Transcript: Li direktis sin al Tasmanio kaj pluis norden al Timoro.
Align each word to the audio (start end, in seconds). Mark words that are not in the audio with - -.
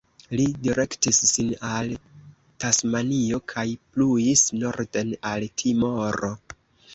Li 0.37 0.45
direktis 0.67 1.19
sin 1.31 1.51
al 1.71 1.91
Tasmanio 2.65 3.41
kaj 3.53 3.67
pluis 3.99 4.43
norden 4.65 5.13
al 5.35 5.47
Timoro. 5.63 6.33